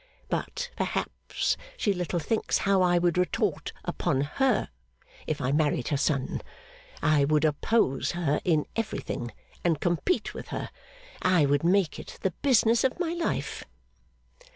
But, 0.29 0.71
perhaps, 0.75 1.55
she 1.77 1.93
little 1.93 2.17
thinks 2.17 2.57
how 2.65 2.81
I 2.81 2.97
would 2.97 3.19
retort 3.19 3.71
upon 3.85 4.21
her 4.21 4.69
if 5.27 5.39
I 5.39 5.51
married 5.51 5.89
her 5.89 5.97
son. 5.97 6.41
I 7.03 7.23
would 7.23 7.45
oppose 7.45 8.13
her 8.13 8.41
in 8.43 8.65
everything, 8.75 9.31
and 9.63 9.79
compete 9.79 10.33
with 10.33 10.47
her. 10.47 10.71
I 11.21 11.45
would 11.45 11.63
make 11.63 11.99
it 11.99 12.17
the 12.23 12.31
business 12.41 12.83
of 12.83 12.99
my 12.99 13.13
life. 13.13 13.63